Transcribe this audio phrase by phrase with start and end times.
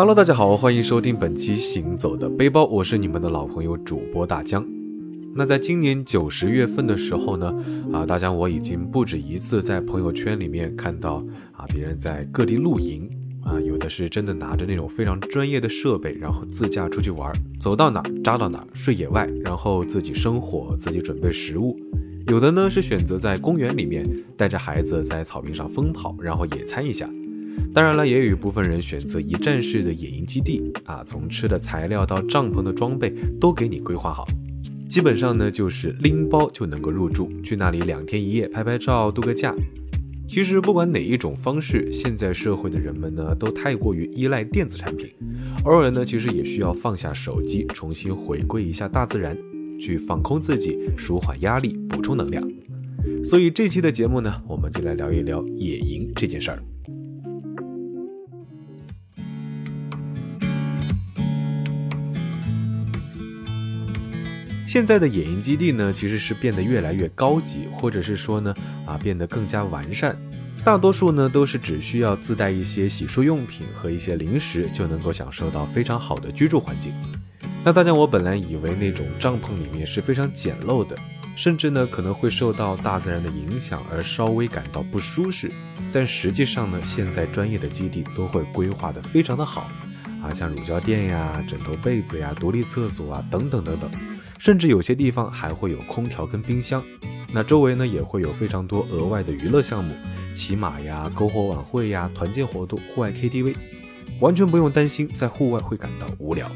[0.00, 4.66] Hello，大家好，欢迎收听本期行走的背包，我是你们的老朋友主播大江。
[5.34, 7.54] 那在今年九十月份的时候呢，
[7.92, 13.10] 啊，大江我已经不止一次在朋友圈里面看到啊，别人在各地露营
[13.44, 17.30] 啊，有的是真的拿着那种非常专业的设备，然后自驾出去玩，
[17.60, 21.78] 走到哪扎到哪，睡野外，然后自己生火，自己准备食物。
[22.26, 24.02] 有的呢是选择在公园里面
[24.34, 27.06] 带着孩子在草坪上疯跑，然后野餐一下。
[27.72, 34.26] 当然了，也有一部分人选择一站式的野营基地啊，从吃的材料到帐篷的装备都给你规划好，
[34.88, 39.54] 基本上呢就是拎包就能够入住，去那里两天一夜拍拍照度个假。
[40.28, 45.08] 其实不管哪一种方式，现在社会的人们呢都太过于依赖电子产品，
[45.64, 49.36] 偶尔呢其实也需要放下手机，重新回归一下大自然，
[49.78, 52.48] 去放空自己，舒缓压力，补充能量。
[53.24, 56.62] 所以这期的节目呢，我们就来聊一聊野营这件事儿。
[64.70, 68.54] 现在的野营基地呢，其实是变得越来越高级，或者是说呢，
[68.86, 70.16] 啊，变得更加完善。
[70.64, 76.94] 大多数呢，都是只需要自带一些洗漱用品和一些零食，就能够享受到非常好的居住环境。
[77.64, 80.96] 那大家，我本来以为那种帐篷里面是非常简陋的，
[81.34, 85.50] 甚至呢，可能会受到大自然的影响而稍微感到不舒适。
[85.92, 89.68] 但实际上呢，现在专业的基地都会规划的非常的好，
[90.22, 93.90] 啊，像乳胶垫呀、枕头被子呀、独立厕所啊，等等等等。
[94.40, 96.82] 甚至有些地方还会有空调跟冰箱，
[97.30, 99.94] 那周围呢也会有非常多额外的娱乐项目，
[100.34, 103.54] 骑马呀、篝火晚会呀、团建活动、户外 KTV，
[104.18, 106.50] 完全不用担心在户外会感到无聊。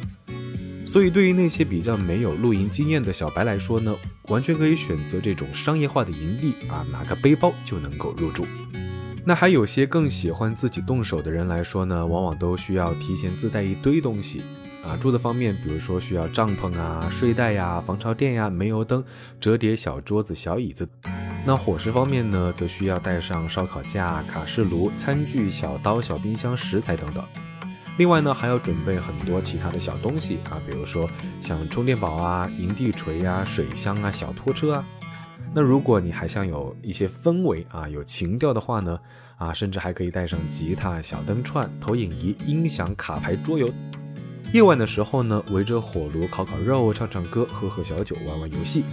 [0.86, 3.94] 所以对于那些比较没有露营经验的小白来说呢，
[4.28, 8.46] 完全可以选择这种商业化的营地啊，拿个背包就能够入住。
[9.26, 14.40] 那还有些更喜欢自己动手的人来说呢，往往都需要提前自带一堆东西。
[14.86, 19.02] 啊，住的方面，比如说需要帐篷啊、睡袋呀、防潮垫呀、煤油灯、
[19.40, 20.88] 折叠小桌子、小椅子。
[21.46, 27.24] 那伙食方面呢，则需要带上烧烤架、卡式炉、餐具、小刀、小冰箱、食材等等。
[27.96, 31.08] 另外呢，还要准备很多其他的小东西啊，比如说
[31.40, 34.86] 像充电宝啊、营地锤呀、水箱啊、小拖车啊。
[35.54, 38.98] 那如果你还想有一些氛围啊、有情调的话呢，
[39.36, 43.68] 啊，甚至还可以带上吉他、小灯串、投影仪、音响、卡牌、桌游。
[44.52, 48.84] 夜晚的时候呢，围着火炉烤烤肉、唱唱歌、喝喝小酒、玩玩游戏。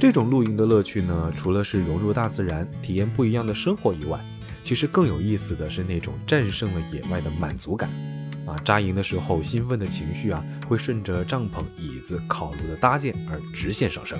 [0.00, 4.18] 这种露营的乐趣呢，除了是融入大自然、体验不一样的生活以外，
[4.62, 7.90] 其实更有意思的是那种战胜了野外的满足感。
[8.46, 14.18] 啊，扎营的时候兴奋的情绪啊，会顺着帐篷、椅子、烤炉的搭建而直线上升。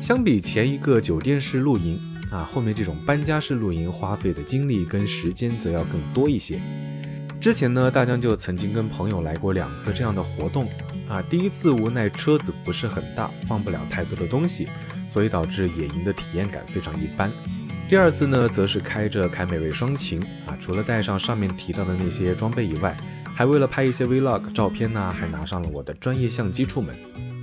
[0.00, 1.98] 相比前一个酒店式露营
[2.30, 6.60] 啊，后面这种搬家式露营花费的精力跟时间则要更多一些。
[7.42, 10.64] 之前呢，大江就曾经跟朋友来过两次这样的活动
[11.08, 11.20] 啊。
[11.28, 14.68] 第一次无奈车子不是很大，放不了太多的东西，
[15.08, 17.32] 所以导致野营的体验感非常一般。
[17.88, 22.96] 第二次呢，则是开着凯美瑞双擎啊，除了带上上面提到的那些装备以外，
[23.34, 26.94] 还为了拍一些 vlog 照片呢，还拿上了我的专业相机出门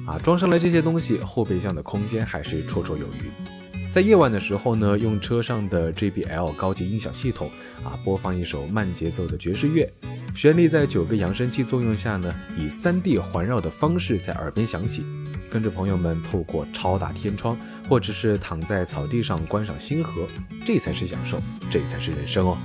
[0.07, 0.17] 啊。
[0.17, 3.58] 装上了这些东西，后备箱的空间还是绰绰有余。
[3.91, 7.49] 在夜晚的时候呢，用车上的 JBL 高级音响系统
[7.83, 9.91] 啊，播放一首慢节奏的爵士乐，
[10.35, 15.03] 旋律在九个扬声器作用下呢，以 3D 环绕的方式在耳边响起，
[15.49, 17.57] 跟着朋友们透过超大天窗，
[17.89, 20.27] 或者是躺在草地上观赏星河，
[20.63, 22.57] 这才是享受，这才是人生哦。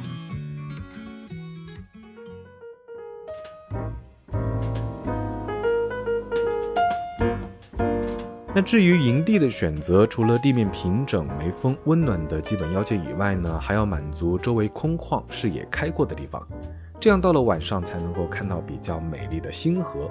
[8.65, 16.43] 至于营地的选择，除了地面平整、没风、温暖的基本要求以外呢，还要满足周围空旷、视野开阔的地方，
[16.99, 20.11] 这样到了晚上才能够看到比较美丽的星河。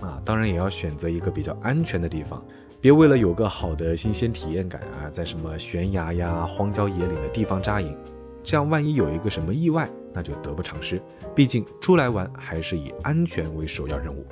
[0.00, 2.42] 啊，当然也要选择一个比较安全的地方，
[2.80, 7.94] 别为了有个好的新鲜体验感啊，在什么悬崖呀、荒郊野岭的地方扎营，
[8.42, 10.98] 这样万一有一个什么意外，那就得不偿失。
[11.34, 14.24] 毕竟出来玩还是以安全为首要任务。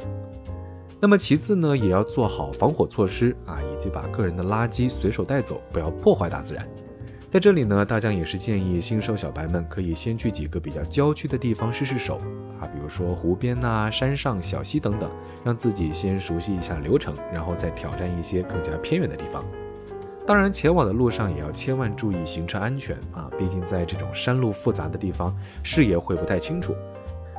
[1.01, 6.69] 那么其次呢，也要做好防火措施啊，以及把个人的垃圾随手带走，不要破坏大自然。
[7.31, 12.17] 在这里呢，大江也是建议新手小白们可以先去几个比较郊区的地方试试手
[12.61, 15.09] 啊，比如说湖边呐、山上小溪等等，
[15.45, 19.45] 让自己先熟悉一下流程，然后再挑战一些更加偏远的地方。
[20.27, 26.75] 当然，前往的路上也要千万注意行车安全啊，毕竟在这种山路复杂的地方，视野会不太清楚。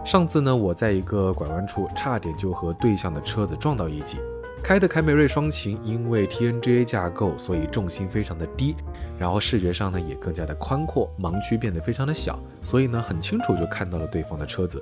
[0.06, 4.18] 上次呢，我在一个拐弯处差点就和对向的车子撞到一起，
[4.64, 8.76] 开的凯美瑞双擎因为 TNGA 架构，所以重心非常的低，
[9.20, 14.82] 然后视觉上呢也更加的宽阔，盲区变得非常的小，所以呢很清楚就看到了对方的车子，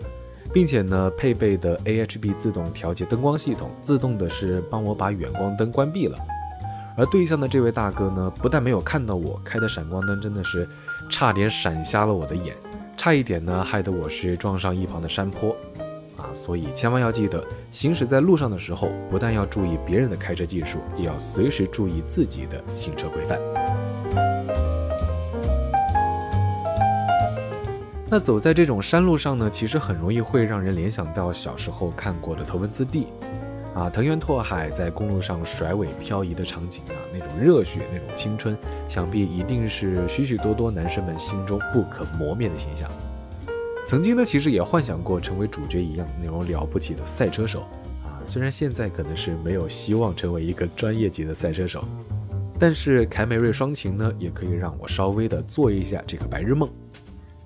[0.53, 6.17] 并且呢配备的 AHB 自动调节灯光系统，自动的是帮我把远光灯关闭了。
[6.95, 10.67] 而对向的这位大哥呢，不但没有看到我开的闪光灯，真的是
[11.11, 12.55] 差点闪瞎了我的眼，
[12.97, 15.55] 差一点呢害得我是撞上一旁的山坡。
[16.17, 23.39] 啊，所以千万要记得，行驶在路上的时候，不但要注意别人的开车技术，也要随时注意自己的行车规范。
[28.09, 33.05] 那走在这种山路上呢，其实很容易会让人联想到小时候看过的头文字 D，
[33.75, 38.57] 啊，藤原拓海在公路上甩尾漂移的场景啊，那种热血，那种青春，
[38.87, 42.89] 想必一定是许许多多男生们心中不可磨灭的形象。
[43.85, 47.61] 曾经呢，其实也幻想过成为主角一样那种了不起的赛车手
[48.03, 48.19] 啊。
[48.25, 51.83] 虽然现在可能是没有希望成为一个专业级的赛车手，
[52.59, 56.69] 但是凯美瑞双擎呢，也可以让我稍微的做一下这个白日梦。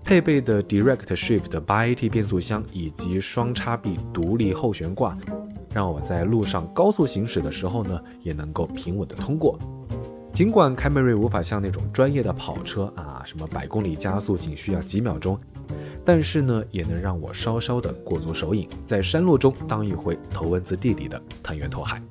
[0.04, 5.16] 配备的 Direct Shift 八 AT 变速箱以及双叉臂独立后悬挂，
[5.76, 9.60] 让我在路上高速行驶的时候呢，也能够平稳的通过。
[10.32, 15.40] 尽管凯美瑞无法像那种专业的跑车啊，什么百公里加速仅需要几秒钟。
[16.04, 22.02] 但是呢，也能让我稍稍的过足手瘾，在山路中当一回头文字 D 里的藤原拓海。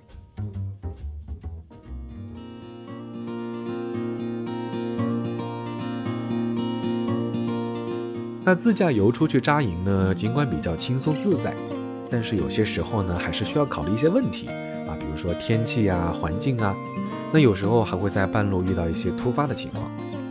[8.44, 11.55] 那自驾游出去扎营呢，尽管比较轻松自在，
[12.11, 14.46] 但是有些时候呢，还是需要考虑一些问题
[14.87, 16.76] 啊，比如说天气啊、环境啊，
[17.32, 19.91] 那有时候还会在半路遇到一些突发的情况，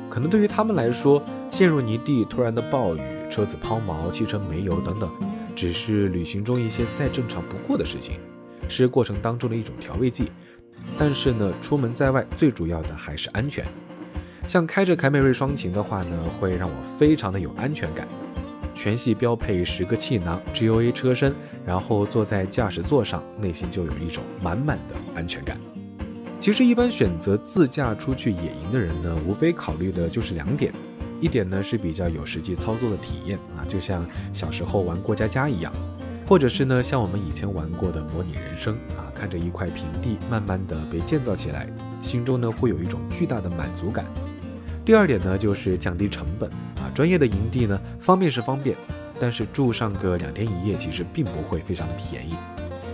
[0.10, 3.00] 可能对于他们来说，陷入泥地、突然的暴雨。
[3.30, 5.08] 车子抛锚、汽车没油等等，
[5.56, 8.16] 只是旅行中一些再正常不过的事情，
[8.68, 10.32] 是过程当中的一种调味剂。
[10.98, 13.64] 但是呢，出门在外最主要的还是安全。
[14.48, 18.08] 像开着凯美瑞双擎的话呢，会让我非常的有安全感。
[18.74, 21.32] 全系标配十个气囊，GOA 车身，
[21.64, 25.56] 然后坐在驾驶座上，内心就有一种满满的安全感。
[26.40, 30.74] 其实，一般选择自驾出去野营的人呢，无非考虑的就是两点。
[31.20, 35.70] 一点呢是比较有实际操作的体验啊，就像小时候玩过家家一样，
[36.26, 41.68] 或者是呢像我们以前玩过的模拟人生啊，看着一块平地慢慢的被建造起来，
[42.02, 44.06] 心中呢会有一种巨大的满足感。
[44.86, 48.78] 第二点呢就是降低成本啊，专业的营地呢方便是方便，
[49.20, 52.34] 但是住上个两天一夜其实并不会非常的便宜，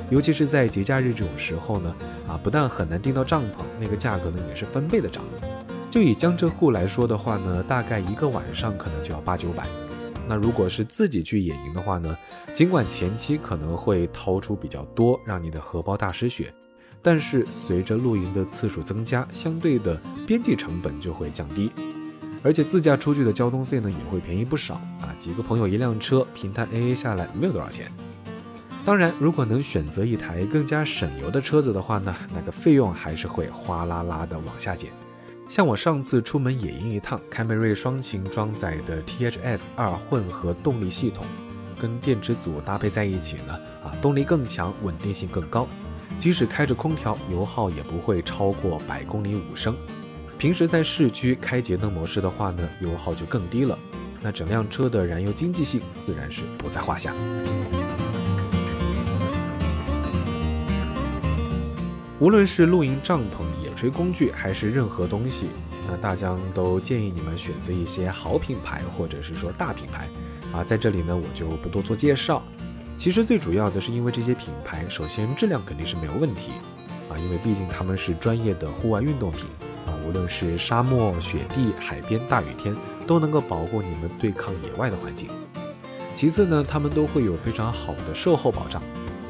[0.09, 1.95] 尤其是在节假日这种时候呢
[2.27, 5.23] 啊，不但很难订到帐篷，那个价格呢也是翻倍的涨。
[5.89, 9.65] 就以江浙沪来说的话呢，大概一个晚上可能就要八九百。
[10.27, 12.17] 那如果是自己去野营的话呢，
[12.51, 16.53] 尽管前期可能会掏出比较多，让你的荷包大失血，
[17.01, 21.71] 但是随着露营的次数增加，相对的边际成本就会降低，
[22.43, 25.13] 而且自驾出去的交通费呢也会便宜不少啊。
[25.17, 27.91] 几个朋友一辆车，平摊 AA 下来没有多少钱。
[28.85, 34.91] 当然，如果能选择一台更加省油的车子的话呢，那个费用还是会哗啦啦的往下减。
[35.49, 41.25] 像我上次出门野营一趟，凯美瑞双擎装载的 THS 二混合动力系统，
[41.79, 43.53] 跟电池组搭配在一起呢，
[43.83, 45.67] 啊，动力更强，稳定性更高，
[46.19, 49.75] 即使开着空调，油耗也不会超过百公里五升。
[50.37, 53.77] 平时在市区开节能模式的话呢，油耗就更低了，
[54.21, 57.15] 那整辆车的燃油经济性自然是不在话下。
[62.25, 63.45] 无论是露营帐篷。
[63.63, 65.47] 野炊工具还是任何东西，
[65.87, 70.09] 那大疆都建议你们选择一些好品牌或者是说大品牌
[70.51, 72.41] 啊，在这里呢我就不多做介绍。
[72.97, 76.53] 其实最主要的是因为这些品牌，首先质量肯定是没有问题
[77.11, 79.45] 啊，因为毕竟他们是专业的户外运动品
[79.85, 85.29] 啊，无论是沙漠、雪地、海边、大雨天都能够保护你们对抗野外的环境。
[86.15, 88.81] 其次呢，他们都会有非常好的售后保障，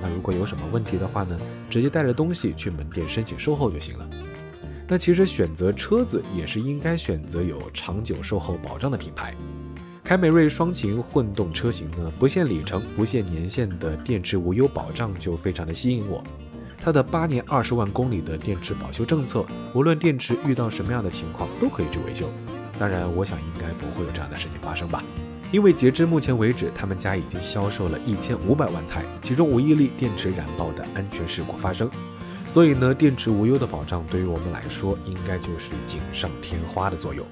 [0.05, 1.35] 那如果有什么问题的话呢，
[1.67, 4.07] 直接带着东西去门店申请售后就行了。
[4.87, 9.33] 那其实选择车子也是应该选择有长久售后保障的品牌。
[10.03, 16.23] 凯美瑞双擎混动车型呢，不限里程、不限年限的电池无忧保障就非常的吸引我。
[16.79, 19.43] 它的八年二十万公里的电池保修政策，
[19.73, 22.29] 无论电池遇到什么样的情况都可以去维修。
[22.77, 25.03] 当然，我想应该不会有这样的事情发生吧，
[25.55, 31.89] 因为截至目前为止，他们家已经销售了一千五百万台，其中无一例电池燃爆的安全事故发生。
[32.45, 37.25] 所以呢，电池无忧的保障对于我们来说，应该就是锦上添花的作用。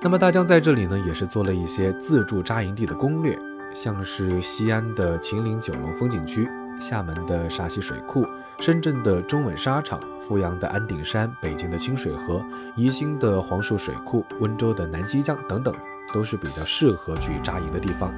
[0.00, 3.38] 那么大江在这里呢，也是做了一些自助扎营地的攻略，
[3.74, 6.48] 像是西安的秦岭九龙风景区、
[6.80, 8.26] 厦门的沙溪水库、
[8.58, 15.74] 深圳的中稳沙场、阜阳的安顶山、北京的清水河、宜兴的黄树水库、温州的南溪江等等，
[16.12, 18.12] 都是比较适合去扎营的地方。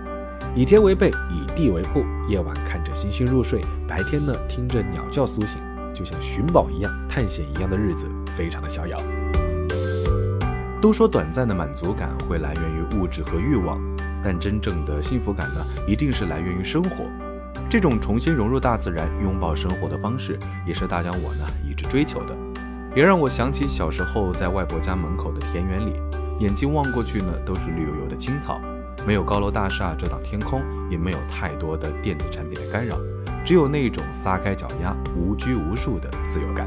[0.55, 5.61] 以天为被，以地为铺，夜晚看着星星入睡，白天呢听着鸟叫苏醒，
[5.95, 8.99] 就像寻宝一样、探险一样的日子，非常的逍遥。
[10.81, 13.81] 都说短暂的满足感会来源于物质和欲望，
[14.23, 17.05] 但真正的幸福感呢，一定是来源于生活。
[17.71, 22.35] 这种重新融入大自然、拥抱生活的方式，也是大江我呢一直追求的。
[22.97, 25.93] 也让我想起小时候在外婆家门口的田园里，
[26.41, 28.59] 眼睛望过去呢，都是绿油油的青草，
[29.07, 32.97] 没有高楼大厦遮挡天空，也没有太多的电子产品的干扰，
[33.45, 36.67] 只有那种撒开脚丫、无拘无束的自由感。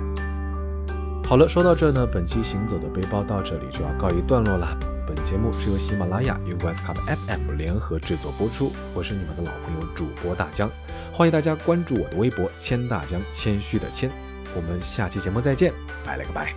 [1.28, 4.78] 好了，说到这呢，本期行走的背包到这里就要告一段落了。
[5.14, 10.72] 本节目是由喜马拉雅与 Westcup FM 联合制作播出，我是你们的老朋友主播大江，
[11.12, 14.10] 欢迎大家关注我的微博“谦大江”，谦虚的谦。
[14.56, 15.74] 我们下期节目再见，
[16.06, 16.56] 拜了个拜。